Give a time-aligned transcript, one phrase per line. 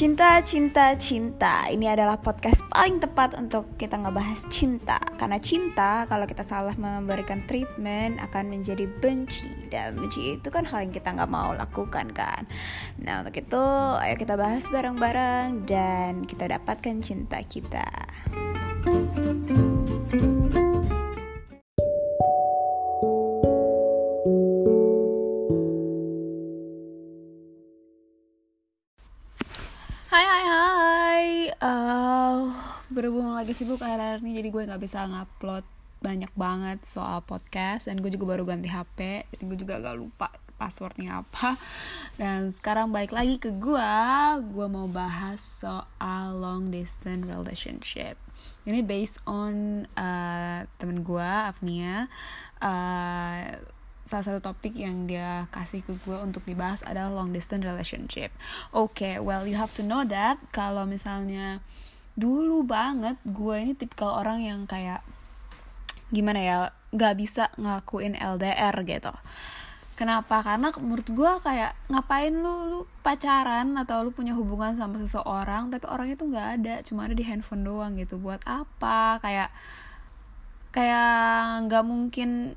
[0.00, 1.68] Cinta, cinta, cinta.
[1.68, 4.96] Ini adalah podcast paling tepat untuk kita ngebahas cinta.
[5.20, 9.52] Karena cinta, kalau kita salah memberikan treatment, akan menjadi benci.
[9.68, 12.48] Dan benci itu kan hal yang kita nggak mau lakukan kan.
[12.96, 13.60] Nah untuk itu,
[14.00, 17.84] ayo kita bahas bareng-bareng dan kita dapatkan cinta kita.
[18.88, 19.69] Hai
[32.90, 35.62] Berhubung lagi sibuk akhir-akhir ini Jadi gue gak bisa ngupload
[36.02, 40.28] banyak banget soal podcast Dan gue juga baru ganti HP Dan gue juga gak lupa
[40.60, 41.56] passwordnya apa.
[42.20, 43.94] Dan sekarang balik lagi ke gue
[44.52, 48.20] Gue mau bahas soal long distance relationship.
[48.68, 52.12] Ini based on uh, temen gue, Afnia.
[52.60, 53.56] Uh,
[54.04, 58.34] salah satu topik yang dia kasih ke gue untuk dibahas adalah long distance relationship.
[58.76, 61.64] Oke, okay, well you have to know that kalau misalnya
[62.20, 65.00] dulu banget gue ini tipikal orang yang kayak
[66.12, 66.56] gimana ya
[66.92, 69.14] nggak bisa ngakuin LDR gitu.
[69.96, 70.40] Kenapa?
[70.40, 75.84] Karena menurut gue kayak ngapain lu lu pacaran atau lu punya hubungan sama seseorang tapi
[75.88, 78.16] orangnya tuh nggak ada, cuma ada di handphone doang gitu.
[78.16, 79.20] Buat apa?
[79.20, 79.52] Kayak
[80.72, 82.56] kayak nggak mungkin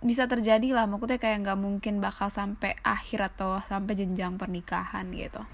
[0.00, 5.44] bisa terjadi lah maksudnya kayak nggak mungkin bakal sampai akhir atau sampai jenjang pernikahan gitu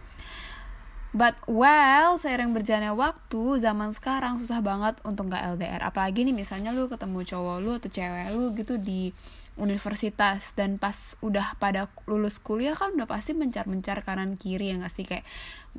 [1.14, 5.82] But well, seiring berjalannya waktu, zaman sekarang susah banget untuk nggak LDR.
[5.86, 9.14] Apalagi nih misalnya lu ketemu cowok lu atau cewek lu gitu di
[9.56, 14.92] universitas dan pas udah pada lulus kuliah kan udah pasti mencar-mencar kanan kiri ya nggak
[14.92, 15.24] sih kayak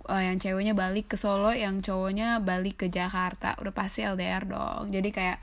[0.10, 4.90] uh, yang ceweknya balik ke Solo, yang cowoknya balik ke Jakarta, udah pasti LDR dong.
[4.90, 5.38] Jadi kayak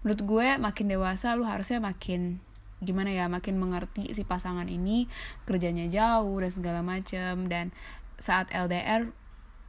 [0.00, 2.40] menurut gue makin dewasa lu harusnya makin
[2.78, 5.10] gimana ya makin mengerti si pasangan ini
[5.42, 7.74] kerjanya jauh dan segala macem dan
[8.18, 9.10] saat LDR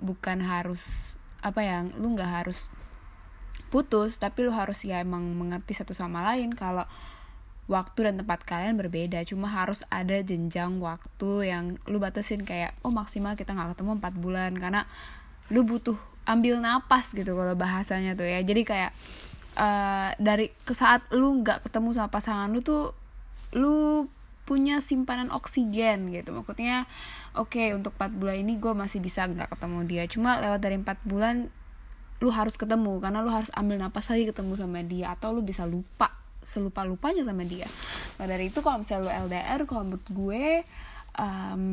[0.02, 2.74] bukan harus apa ya lu nggak harus
[3.70, 6.84] putus tapi lu harus ya emang mengerti satu sama lain kalau
[7.70, 9.22] waktu dan tempat kalian berbeda.
[9.24, 14.14] Cuma harus ada jenjang waktu yang lu batasin kayak oh maksimal kita nggak ketemu empat
[14.18, 14.52] bulan.
[14.58, 14.90] Karena
[15.54, 15.96] lu butuh
[16.26, 18.42] ambil napas gitu kalau bahasanya tuh ya.
[18.42, 18.92] Jadi kayak
[19.56, 22.92] uh, dari ke saat lu nggak ketemu sama pasangan lu tuh
[23.54, 24.10] lu
[24.50, 26.34] punya simpanan oksigen gitu.
[26.34, 26.90] Maksudnya
[27.38, 30.04] oke okay, untuk 4 bulan ini gue masih bisa nggak ketemu dia.
[30.10, 31.54] Cuma lewat dari 4 bulan
[32.26, 32.98] lu harus ketemu.
[32.98, 35.14] Karena lu harus ambil napas lagi ketemu sama dia.
[35.14, 36.10] Atau lu bisa lupa
[36.42, 37.70] selupa lupanya sama dia.
[38.18, 40.44] Nah dari itu kalau misalnya lu LDR kalau menurut gue
[41.20, 41.64] um,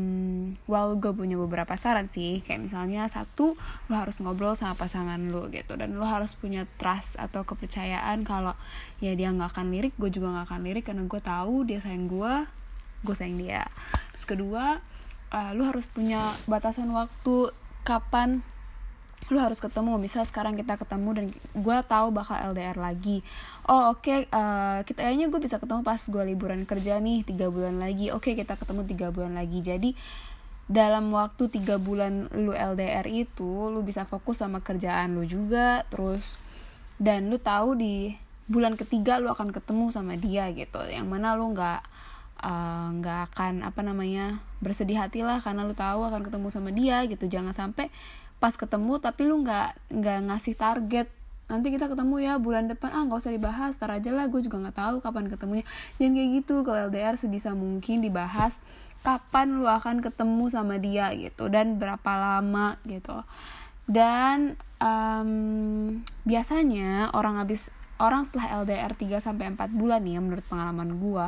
[0.66, 2.42] well gue punya beberapa saran sih.
[2.42, 3.54] Kayak misalnya satu
[3.88, 5.78] lo harus ngobrol sama pasangan lo gitu.
[5.78, 8.52] Dan lo harus punya trust atau kepercayaan kalau
[8.98, 10.84] ya dia nggak akan lirik gue juga nggak akan lirik.
[10.84, 12.34] Karena gue tahu dia sayang gue
[13.06, 13.62] gue sayang dia.
[14.18, 14.82] Terus kedua
[15.30, 17.54] uh, lo harus punya batasan waktu
[17.86, 18.42] kapan
[19.26, 19.98] lu harus ketemu.
[19.98, 23.26] Misal sekarang kita ketemu dan gue tahu bakal LDR lagi.
[23.66, 27.26] Oh oke okay, uh, eh, kita kayaknya gue bisa ketemu pas gue liburan kerja nih
[27.26, 28.14] tiga bulan lagi.
[28.14, 29.58] Oke okay, kita ketemu tiga bulan lagi.
[29.62, 29.90] Jadi
[30.66, 36.34] dalam waktu tiga bulan lu LDR itu lu bisa fokus sama kerjaan lu juga terus
[36.98, 38.18] dan lu tahu di
[38.50, 40.78] bulan ketiga lu akan ketemu sama dia gitu.
[40.86, 41.95] Yang mana lu nggak
[43.00, 47.00] nggak uh, akan apa namanya bersedih hati lah karena lu tahu akan ketemu sama dia
[47.08, 47.24] gitu.
[47.26, 47.88] Jangan sampai
[48.36, 51.08] pas ketemu tapi lu nggak nggak ngasih target.
[51.46, 52.92] Nanti kita ketemu ya bulan depan.
[52.92, 55.64] Ah nggak usah dibahas tar aja lah gue juga nggak tahu kapan ketemunya.
[55.96, 58.60] Jangan kayak gitu kalau LDR sebisa mungkin dibahas
[59.00, 63.24] kapan lu akan ketemu sama dia gitu dan berapa lama gitu.
[63.86, 70.44] Dan um, biasanya orang habis orang setelah LDR 3 sampai 4 bulan nih ya menurut
[70.50, 71.26] pengalaman gue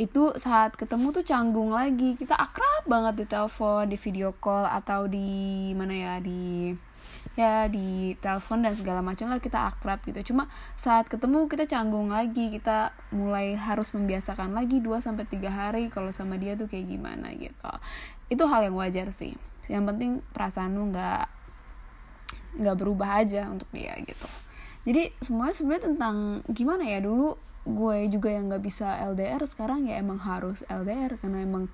[0.00, 2.16] itu saat ketemu tuh canggung lagi.
[2.16, 6.72] Kita akrab banget di telepon di video call atau di mana ya di
[7.36, 10.32] ya di telepon dan segala macam lah kita akrab gitu.
[10.32, 10.48] Cuma
[10.80, 12.48] saat ketemu kita canggung lagi.
[12.48, 17.28] Kita mulai harus membiasakan lagi 2 sampai tiga hari kalau sama dia tuh kayak gimana
[17.36, 17.72] gitu.
[18.32, 19.36] Itu hal yang wajar sih.
[19.68, 21.42] Yang penting perasaan lu nggak
[22.52, 24.28] nggak berubah aja untuk dia gitu
[24.82, 26.16] jadi semuanya sebenarnya tentang
[26.50, 31.46] gimana ya dulu gue juga yang nggak bisa LDR sekarang ya emang harus LDR karena
[31.46, 31.70] emang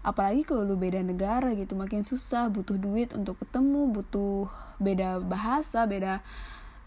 [0.00, 4.48] apalagi kalau lu beda negara gitu makin susah butuh duit untuk ketemu butuh
[4.80, 6.24] beda bahasa beda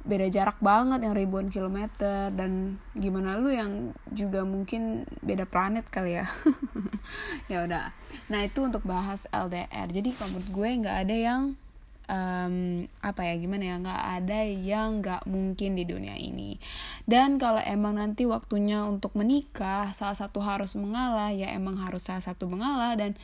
[0.04, 6.20] beda jarak banget yang ribuan kilometer dan gimana lu yang juga mungkin beda planet kali
[6.20, 6.28] ya.
[7.52, 7.92] Ya udah.
[8.32, 11.42] Nah itu untuk bahas LDR jadi kalau menurut gue nggak ada yang
[12.08, 16.60] um, apa ya gimana ya nggak ada yang nggak mungkin di dunia ini.
[17.08, 22.24] Dan kalau emang nanti waktunya untuk menikah salah satu harus mengalah ya emang harus salah
[22.24, 22.96] satu mengalah.
[23.00, 23.16] Dan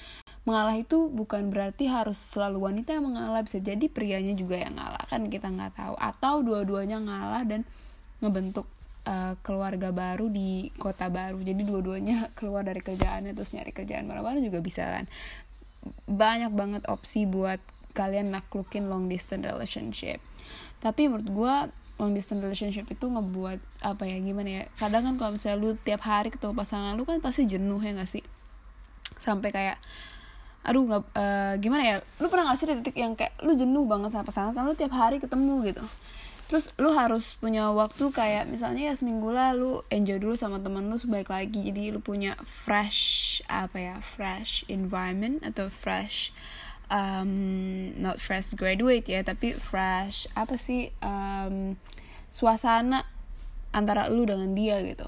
[0.47, 5.03] mengalah itu bukan berarti harus selalu wanita yang mengalah bisa jadi prianya juga yang ngalah
[5.07, 5.95] kan kita nggak tahu.
[5.99, 7.61] Atau dua-duanya ngalah dan
[8.19, 8.67] ngebentuk
[9.07, 11.39] uh, keluarga baru di kota baru.
[11.39, 15.05] Jadi dua-duanya keluar dari kerjaannya terus nyari kerjaan baru-baru juga bisa kan.
[16.11, 17.59] Banyak banget opsi buat
[17.99, 20.23] kalian naklukin long distance relationship.
[20.79, 21.55] Tapi menurut gue
[21.99, 25.99] long distance relationship itu ngebuat apa ya gimana ya kadang kan kalau misalnya lu tiap
[26.07, 28.23] hari ketemu pasangan lu kan pasti jenuh ya gak sih?
[29.19, 29.75] Sampai kayak
[30.63, 31.95] aduh nggak uh, gimana ya?
[32.23, 34.79] Lu pernah gak sih di titik yang kayak lu jenuh banget sama pasangan kan lu
[34.79, 35.83] tiap hari ketemu gitu.
[36.49, 40.89] Terus lu harus punya waktu kayak misalnya ya seminggu lah lu enjoy dulu sama temen
[40.89, 41.67] lu sebaik lagi.
[41.67, 46.33] Jadi lu punya fresh apa ya fresh environment atau fresh
[46.89, 47.31] um,
[48.01, 51.77] not fresh graduate ya tapi fresh apa sih um,
[52.33, 53.05] suasana
[53.73, 55.05] antara lu dengan dia gitu.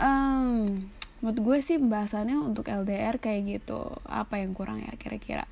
[0.00, 0.88] Um,
[1.20, 5.44] menurut gue sih pembahasannya untuk LDR kayak gitu apa yang kurang ya kira-kira.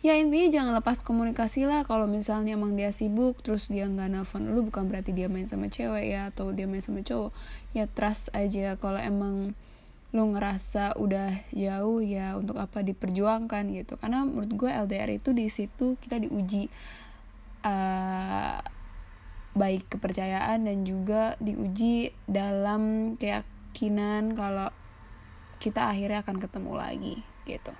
[0.00, 4.48] Ya intinya jangan lepas komunikasi lah kalau misalnya emang dia sibuk terus dia nggak nelfon
[4.48, 7.36] lu bukan berarti dia main sama cewek ya atau dia main sama cowok.
[7.76, 9.52] Ya trust aja kalau emang
[10.10, 13.94] lu ngerasa udah jauh ya untuk apa diperjuangkan gitu.
[13.98, 16.66] Karena menurut gue LDR itu di situ kita diuji
[17.62, 18.58] uh,
[19.54, 24.70] baik kepercayaan dan juga diuji dalam keyakinan kalau
[25.62, 27.14] kita akhirnya akan ketemu lagi
[27.46, 27.72] gitu.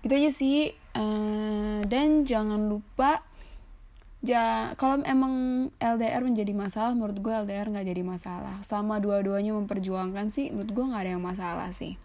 [0.00, 3.20] Gitu aja sih uh, dan jangan lupa
[4.20, 5.32] ja kalau emang
[5.80, 8.60] LDR menjadi masalah menurut gue LDR nggak jadi masalah.
[8.60, 11.96] Sama dua-duanya memperjuangkan sih menurut gue nggak ada yang masalah sih.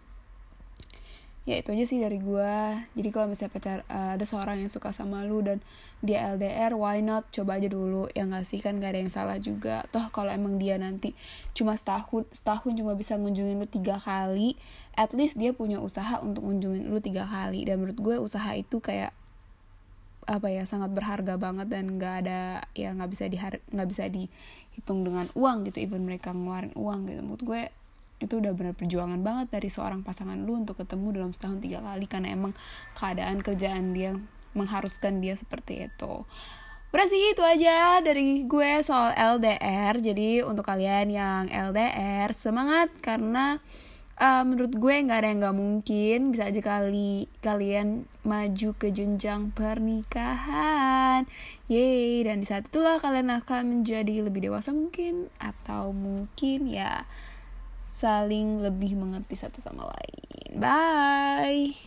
[1.46, 2.54] Ya itu aja sih dari gue
[2.98, 5.62] jadi kalau misalnya pacar uh, ada seorang yang suka sama lu dan
[6.00, 7.28] dia LDR why not?
[7.30, 8.64] Coba aja dulu ya nggak sih?
[8.64, 9.84] Kan gak ada yang salah juga.
[9.92, 11.12] Toh kalau emang dia nanti
[11.52, 14.56] cuma setahun setahun cuma bisa ngunjungin lu tiga kali
[14.96, 17.68] at least dia punya usaha untuk ngunjungin lu tiga kali.
[17.68, 19.12] Dan menurut gue usaha itu kayak
[20.26, 25.30] apa ya sangat berharga banget dan nggak ada ya nggak bisa nggak bisa dihitung dengan
[25.38, 27.20] uang gitu even mereka ngeluarin uang gitu.
[27.22, 27.62] Menurut gue
[28.16, 32.08] itu udah benar perjuangan banget dari seorang pasangan lu untuk ketemu dalam setahun tiga kali
[32.08, 32.56] karena emang
[32.96, 34.16] keadaan kerjaan dia
[34.56, 36.24] mengharuskan dia seperti itu.
[36.96, 43.60] Udah sih itu aja dari gue soal LDR Jadi untuk kalian yang LDR semangat karena
[44.20, 49.52] uh, menurut gue nggak ada yang nggak mungkin bisa aja kali kalian maju ke jenjang
[49.52, 51.28] pernikahan
[51.70, 57.04] yeay dan di saat itulah kalian akan menjadi lebih dewasa mungkin atau mungkin ya
[57.96, 60.60] saling lebih mengerti satu sama lain.
[60.60, 61.85] Bye.